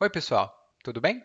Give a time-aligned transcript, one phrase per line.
[0.00, 0.54] Oi, pessoal,
[0.84, 1.24] tudo bem?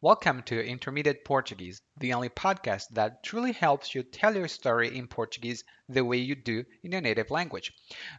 [0.00, 5.08] Welcome to Intermediate Portuguese, the only podcast that truly helps you tell your story in
[5.08, 7.72] Portuguese the way you do in your native language.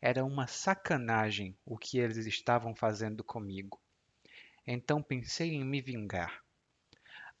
[0.00, 3.80] Era uma sacanagem o que eles estavam fazendo comigo.
[4.66, 6.42] Então pensei em me vingar.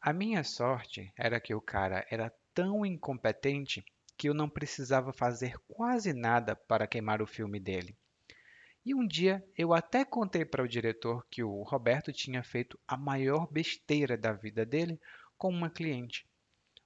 [0.00, 3.84] A minha sorte era que o cara era tão incompetente
[4.16, 7.96] que eu não precisava fazer quase nada para queimar o filme dele.
[8.84, 12.96] E um dia eu até contei para o diretor que o Roberto tinha feito a
[12.96, 15.00] maior besteira da vida dele
[15.38, 16.26] com uma cliente.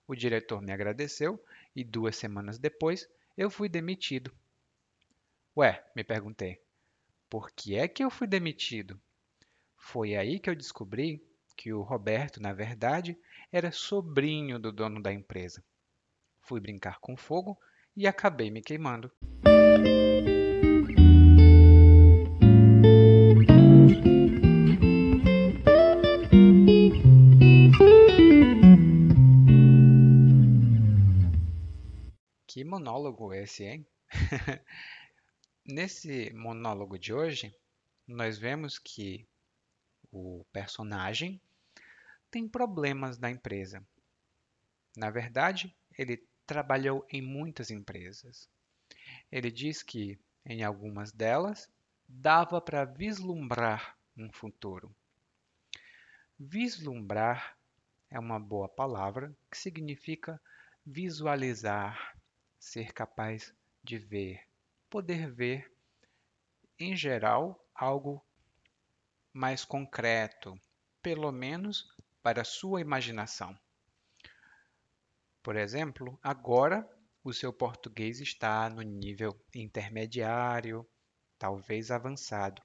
[0.06, 1.42] O diretor me agradeceu
[1.74, 4.32] e duas semanas depois eu fui demitido.
[5.56, 6.60] Ué, me perguntei,
[7.28, 9.00] por que é que eu fui demitido?
[9.76, 11.20] Foi aí que eu descobri
[11.56, 13.19] que o Roberto, na verdade,
[13.50, 15.65] era sobrinho do dono da empresa.
[16.42, 17.59] Fui brincar com fogo
[17.97, 19.10] e acabei me queimando.
[32.78, 33.87] Monólogo esse, hein?
[35.66, 37.53] Nesse monólogo de hoje,
[38.06, 39.27] nós vemos que
[40.12, 41.41] o personagem
[42.31, 43.84] tem problemas na empresa.
[44.97, 48.49] Na verdade, ele trabalhou em muitas empresas.
[49.31, 50.16] Ele diz que
[50.47, 51.69] em algumas delas
[52.09, 54.95] dava para vislumbrar um futuro.
[56.39, 57.59] Vislumbrar
[58.09, 60.41] é uma boa palavra que significa
[60.87, 62.17] visualizar,
[62.58, 64.46] ser capaz de ver,
[64.91, 65.72] poder ver,
[66.78, 68.24] em geral, algo
[69.32, 70.60] mais concreto,
[71.02, 73.58] pelo menos para sua imaginação.
[75.42, 76.88] Por exemplo, agora
[77.22, 80.86] o seu português está no nível intermediário,
[81.38, 82.62] talvez avançado.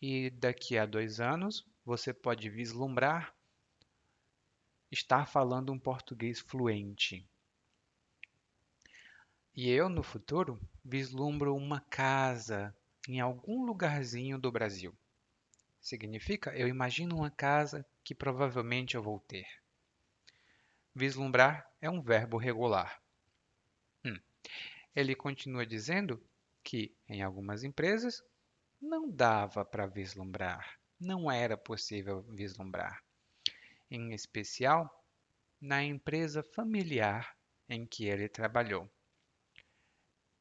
[0.00, 3.34] E daqui a dois anos você pode vislumbrar
[4.90, 7.28] estar falando um português fluente.
[9.56, 12.76] E eu, no futuro, vislumbro uma casa
[13.08, 14.92] em algum lugarzinho do Brasil.
[15.80, 19.46] Significa, eu imagino uma casa que provavelmente eu vou ter.
[20.92, 23.00] Vislumbrar é um verbo regular.
[24.04, 24.18] Hum.
[24.94, 26.20] Ele continua dizendo
[26.64, 28.20] que, em algumas empresas,
[28.80, 33.04] não dava para vislumbrar, não era possível vislumbrar.
[33.88, 34.90] Em especial,
[35.60, 37.36] na empresa familiar
[37.68, 38.90] em que ele trabalhou.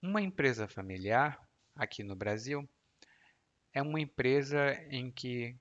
[0.05, 1.41] Uma empresa familiar,
[1.73, 2.67] aqui no Brasil,
[3.71, 5.55] é uma empresa em que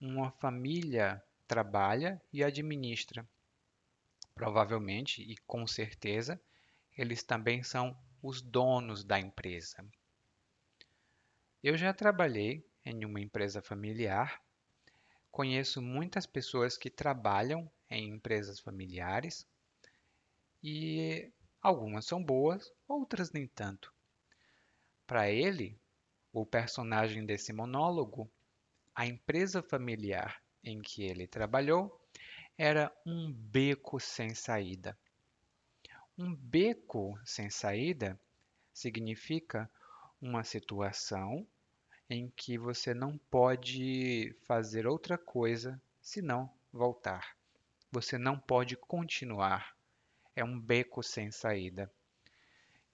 [0.00, 3.28] uma família trabalha e administra.
[4.34, 6.40] Provavelmente e com certeza,
[6.96, 9.86] eles também são os donos da empresa.
[11.62, 14.42] Eu já trabalhei em uma empresa familiar,
[15.30, 19.46] conheço muitas pessoas que trabalham em empresas familiares
[20.62, 21.30] e
[21.60, 23.92] Algumas são boas, outras nem tanto.
[25.06, 25.78] Para ele,
[26.32, 28.30] o personagem desse monólogo,
[28.94, 32.00] a empresa familiar em que ele trabalhou
[32.56, 34.98] era um beco sem saída.
[36.16, 38.20] Um beco sem saída
[38.72, 39.70] significa
[40.20, 41.46] uma situação
[42.10, 47.36] em que você não pode fazer outra coisa senão voltar.
[47.92, 49.77] Você não pode continuar.
[50.38, 51.92] É um beco sem saída.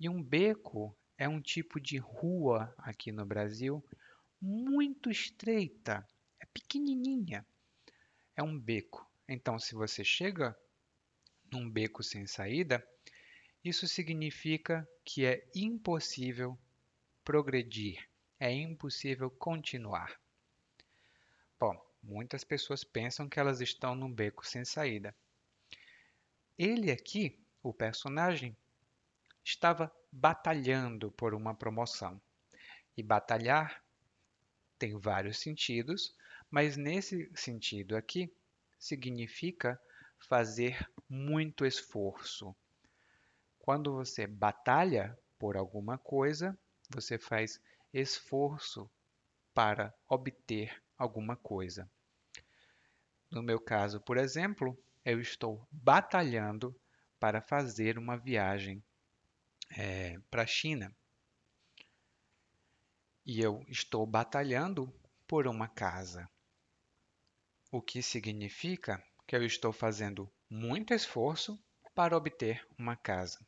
[0.00, 3.84] E um beco é um tipo de rua aqui no Brasil
[4.40, 6.08] muito estreita,
[6.40, 7.46] é pequenininha.
[8.34, 9.06] É um beco.
[9.28, 10.58] Então, se você chega
[11.52, 12.82] num beco sem saída,
[13.62, 16.58] isso significa que é impossível
[17.22, 18.08] progredir,
[18.40, 20.18] é impossível continuar.
[21.60, 25.14] Bom, muitas pessoas pensam que elas estão num beco sem saída.
[26.58, 28.56] Ele aqui, o personagem,
[29.44, 32.20] estava batalhando por uma promoção.
[32.96, 33.82] E batalhar
[34.78, 36.14] tem vários sentidos,
[36.50, 38.32] mas nesse sentido aqui
[38.78, 39.80] significa
[40.18, 42.54] fazer muito esforço.
[43.58, 46.56] Quando você batalha por alguma coisa,
[46.90, 47.60] você faz
[47.92, 48.88] esforço
[49.52, 51.90] para obter alguma coisa.
[53.30, 56.74] No meu caso, por exemplo, eu estou batalhando
[57.20, 58.82] para fazer uma viagem
[59.76, 60.94] é, para a China.
[63.26, 64.92] E eu estou batalhando
[65.26, 66.28] por uma casa.
[67.70, 71.58] O que significa que eu estou fazendo muito esforço
[71.94, 73.44] para obter uma casa.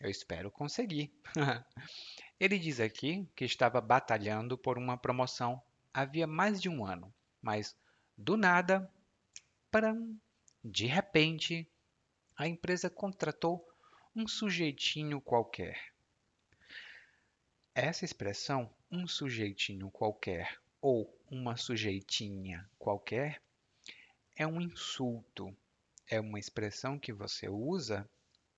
[0.00, 1.12] Eu espero conseguir.
[2.38, 5.60] Ele diz aqui que estava batalhando por uma promoção
[5.92, 7.12] havia mais de um ano,
[7.42, 7.76] mas
[8.16, 8.88] do nada,
[9.70, 10.16] param,
[10.64, 11.70] de repente,
[12.36, 13.66] a empresa contratou
[14.14, 15.92] um sujeitinho qualquer.
[17.74, 23.42] Essa expressão, um sujeitinho qualquer ou uma sujeitinha qualquer,
[24.36, 25.56] é um insulto.
[26.06, 28.08] É uma expressão que você usa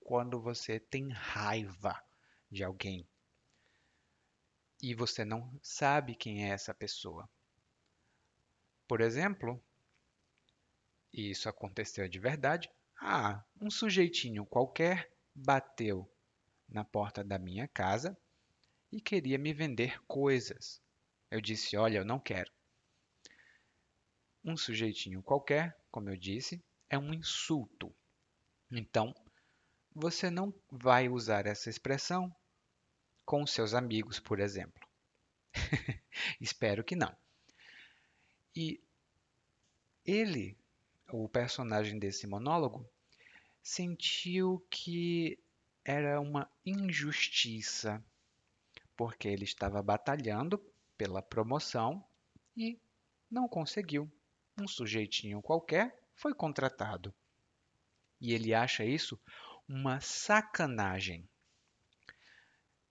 [0.00, 2.02] quando você tem raiva
[2.50, 3.06] de alguém
[4.82, 7.28] e você não sabe quem é essa pessoa.
[8.88, 9.62] Por exemplo,
[11.12, 12.70] e isso aconteceu de verdade,
[13.00, 16.10] ah, um sujeitinho qualquer bateu
[16.68, 18.16] na porta da minha casa
[18.92, 20.80] e queria me vender coisas.
[21.30, 22.52] Eu disse: Olha, eu não quero.
[24.44, 27.94] Um sujeitinho qualquer, como eu disse, é um insulto.
[28.70, 29.14] Então,
[29.94, 32.34] você não vai usar essa expressão
[33.24, 34.80] com seus amigos, por exemplo.
[36.40, 37.14] Espero que não.
[38.54, 38.82] E
[40.04, 40.58] ele,
[41.12, 42.88] o personagem desse monólogo,
[43.62, 45.38] sentiu que
[45.84, 48.02] era uma injustiça,
[48.96, 50.58] porque ele estava batalhando
[50.96, 52.04] pela promoção
[52.56, 52.78] e
[53.30, 54.10] não conseguiu.
[54.58, 57.14] Um sujeitinho qualquer foi contratado.
[58.20, 59.18] E ele acha isso
[59.66, 61.26] uma sacanagem.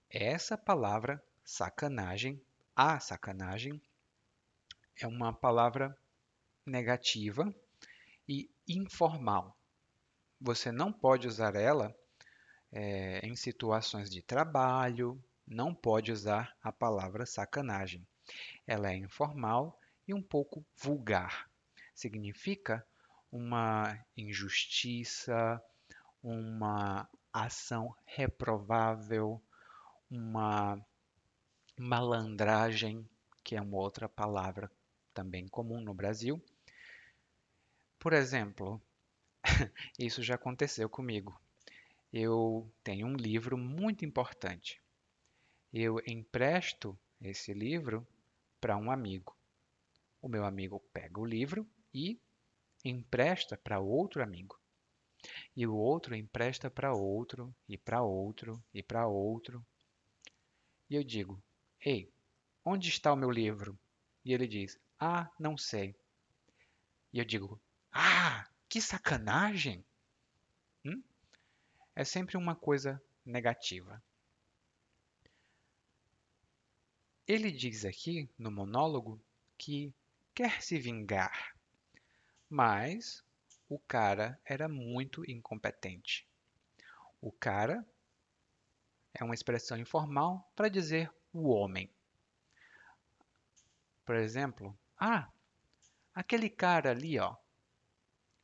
[0.10, 2.42] Essa palavra sacanagem,
[2.76, 3.80] a sacanagem,
[4.96, 5.96] é uma palavra
[6.66, 7.54] negativa
[8.30, 9.58] e informal.
[10.40, 11.94] Você não pode usar ela
[12.72, 18.08] é, em situações de trabalho, não pode usar a palavra sacanagem.
[18.68, 21.50] Ela é informal e um pouco vulgar.
[21.96, 22.86] Significa
[23.32, 25.60] uma injustiça,
[26.22, 29.42] uma ação reprovável,
[30.10, 30.80] uma
[31.76, 33.10] malandragem,
[33.44, 34.72] que é uma outra palavra
[35.14, 36.40] também comum no Brasil.
[38.00, 38.82] Por exemplo,
[40.00, 41.38] isso já aconteceu comigo.
[42.14, 44.82] Eu tenho um livro muito importante.
[45.74, 48.08] Eu empresto esse livro
[48.62, 49.36] para um amigo.
[50.22, 52.18] O meu amigo pega o livro e
[52.86, 54.58] empresta para outro amigo.
[55.54, 59.64] E o outro empresta para outro, e para outro, e para outro.
[60.90, 61.44] E eu digo:
[61.82, 62.10] Ei,
[62.64, 63.78] onde está o meu livro?
[64.24, 65.94] E ele diz: Ah, não sei.
[67.12, 67.60] E eu digo:
[67.92, 69.84] Ah, que sacanagem!
[70.86, 71.02] Hum?
[71.96, 74.02] É sempre uma coisa negativa.
[77.28, 79.22] Ele diz aqui no monólogo
[79.58, 79.94] que
[80.34, 81.56] quer se vingar,
[82.50, 83.24] mas
[83.68, 86.28] o cara era muito incompetente.
[87.22, 87.86] O cara
[89.14, 91.90] é uma expressão informal para dizer o homem.
[94.06, 95.30] Por exemplo, ah,
[96.16, 97.36] aquele cara ali, ó,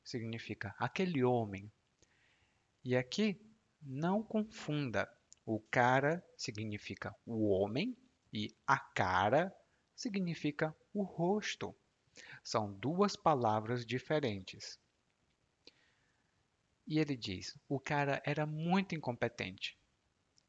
[0.06, 1.70] significa aquele homem.
[2.84, 3.42] E aqui
[3.82, 5.12] não confunda.
[5.46, 7.98] O cara significa o homem
[8.32, 9.56] e a cara
[9.96, 11.76] significa o rosto.
[12.44, 14.80] São duas palavras diferentes.
[16.88, 19.78] E ele diz: o cara era muito incompetente.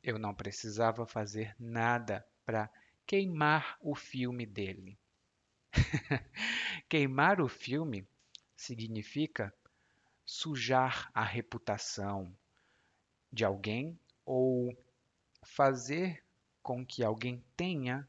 [0.02, 2.70] Eu não precisava fazer nada para
[3.06, 4.98] queimar o filme dele.
[6.88, 8.06] queimar o filme
[8.56, 9.54] significa
[10.24, 12.34] sujar a reputação
[13.32, 14.76] de alguém ou
[15.44, 16.24] fazer
[16.62, 18.08] com que alguém tenha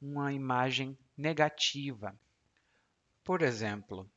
[0.00, 2.18] uma imagem negativa.
[3.24, 4.10] Por exemplo,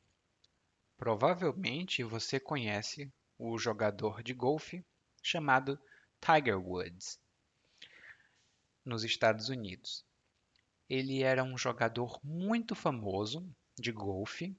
[0.96, 4.84] provavelmente você conhece o jogador de golfe
[5.22, 5.78] chamado
[6.20, 7.18] Tiger Woods,
[8.84, 10.04] nos Estados Unidos.
[10.88, 13.46] Ele era um jogador muito famoso
[13.78, 14.54] de golfe,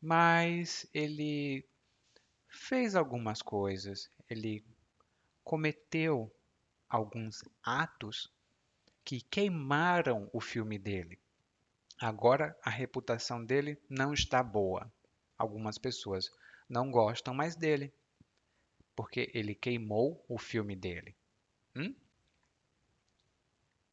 [0.00, 1.66] mas ele
[2.48, 4.64] fez algumas coisas, ele
[5.44, 6.34] cometeu
[6.88, 8.32] alguns atos
[9.04, 11.18] que queimaram o filme dele.
[11.98, 14.92] Agora a reputação dele não está boa.
[15.38, 16.30] Algumas pessoas
[16.68, 17.92] não gostam mais dele
[18.94, 21.14] porque ele queimou o filme dele.
[21.74, 21.94] Hum?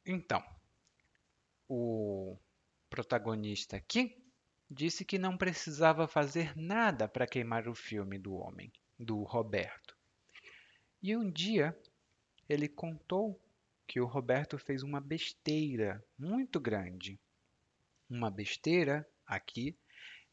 [0.06, 0.44] Então,
[1.68, 2.38] o
[2.90, 4.23] protagonista aqui
[4.70, 9.96] disse que não precisava fazer nada para queimar o filme do homem, do Roberto.
[11.02, 11.78] E um dia
[12.48, 13.40] ele contou
[13.88, 17.20] que o Roberto fez uma besteira muito grande.
[18.10, 19.78] Uma besteira aqui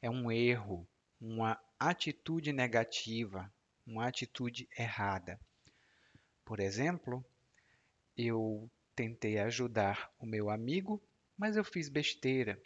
[0.01, 0.87] é um erro,
[1.21, 3.53] uma atitude negativa,
[3.87, 5.39] uma atitude errada.
[6.45, 7.25] Por exemplo,
[8.17, 11.03] eu tentei ajudar o meu amigo,
[11.37, 12.61] mas eu fiz besteira.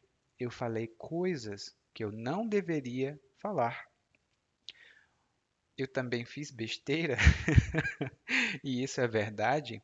[0.45, 3.89] Eu falei coisas que eu não deveria falar.
[5.75, 7.17] Eu também fiz besteira,
[8.63, 9.83] e isso é verdade,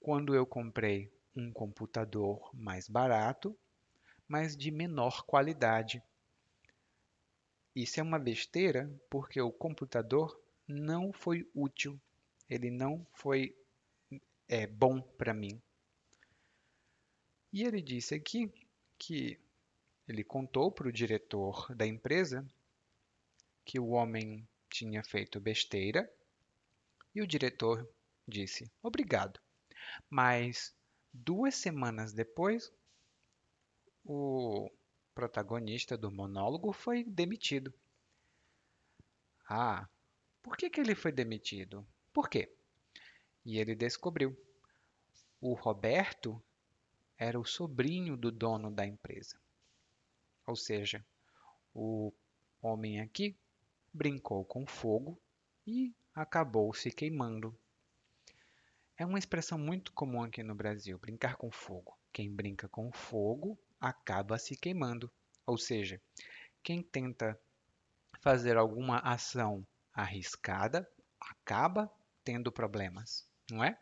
[0.00, 3.54] quando eu comprei um computador mais barato,
[4.26, 6.02] mas de menor qualidade.
[7.74, 12.00] Isso é uma besteira porque o computador não foi útil,
[12.48, 13.54] ele não foi
[14.48, 15.60] é, bom para mim.
[17.52, 18.50] E ele disse aqui
[18.98, 19.38] que
[20.08, 22.46] ele contou para o diretor da empresa
[23.64, 26.10] que o homem tinha feito besteira
[27.14, 27.88] e o diretor
[28.26, 29.40] disse obrigado.
[30.08, 30.74] Mas
[31.12, 32.72] duas semanas depois,
[34.04, 34.70] o
[35.14, 37.72] protagonista do monólogo foi demitido.
[39.48, 39.88] Ah,
[40.42, 41.86] por que, que ele foi demitido?
[42.12, 42.52] Por quê?
[43.44, 44.36] E ele descobriu.
[45.40, 46.42] O Roberto
[47.18, 49.40] era o sobrinho do dono da empresa.
[50.46, 51.04] Ou seja,
[51.74, 52.12] o
[52.62, 53.36] homem aqui
[53.92, 55.20] brincou com fogo
[55.66, 57.58] e acabou se queimando.
[58.96, 61.98] É uma expressão muito comum aqui no Brasil, brincar com fogo.
[62.12, 65.10] Quem brinca com fogo acaba se queimando.
[65.44, 66.00] Ou seja,
[66.62, 67.38] quem tenta
[68.20, 70.88] fazer alguma ação arriscada,
[71.20, 71.90] acaba
[72.24, 73.78] tendo problemas, não é?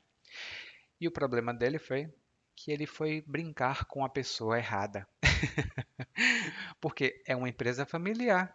[1.00, 2.12] E o problema dele foi
[2.56, 5.06] que ele foi brincar com a pessoa errada.
[6.80, 8.54] Porque é uma empresa familiar.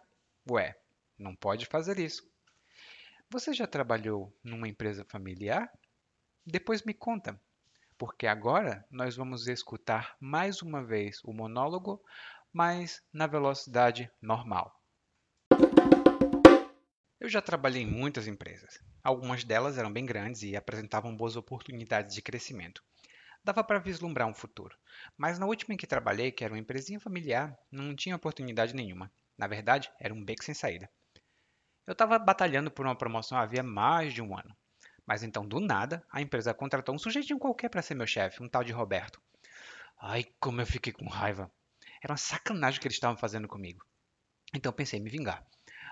[0.50, 0.76] Ué,
[1.18, 2.28] não pode fazer isso.
[3.30, 5.70] Você já trabalhou numa empresa familiar?
[6.44, 7.40] Depois me conta,
[7.96, 12.02] porque agora nós vamos escutar mais uma vez o monólogo,
[12.52, 14.74] mas na velocidade normal.
[17.20, 18.80] Eu já trabalhei em muitas empresas.
[19.04, 22.82] Algumas delas eram bem grandes e apresentavam boas oportunidades de crescimento.
[23.42, 24.76] Dava para vislumbrar um futuro.
[25.16, 29.10] Mas na última em que trabalhei, que era uma empresinha familiar, não tinha oportunidade nenhuma.
[29.36, 30.90] Na verdade, era um beco sem saída.
[31.86, 34.54] Eu estava batalhando por uma promoção havia mais de um ano.
[35.06, 38.48] Mas então, do nada, a empresa contratou um sujeitinho qualquer para ser meu chefe, um
[38.48, 39.20] tal de Roberto.
[39.98, 41.50] Ai, como eu fiquei com raiva.
[42.02, 43.84] Era uma sacanagem que eles estavam fazendo comigo.
[44.54, 45.44] Então pensei em me vingar.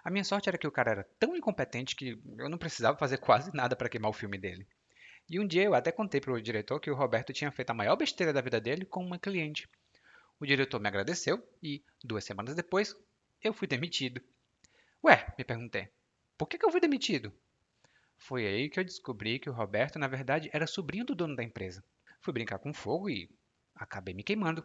[0.04, 3.18] A minha sorte era que o cara era tão incompetente que eu não precisava fazer
[3.18, 4.66] quase nada para queimar o filme dele.
[5.28, 7.74] E um dia eu até contei para o diretor que o Roberto tinha feito a
[7.74, 9.68] maior besteira da vida dele com uma cliente.
[10.40, 12.96] O diretor me agradeceu e, duas semanas depois,
[13.42, 14.22] eu fui demitido.
[15.04, 15.88] Ué, me perguntei,
[16.36, 17.32] por que, que eu fui demitido?
[18.16, 21.44] Foi aí que eu descobri que o Roberto, na verdade, era sobrinho do dono da
[21.44, 21.84] empresa.
[22.20, 23.30] Fui brincar com fogo e
[23.74, 24.64] acabei me queimando.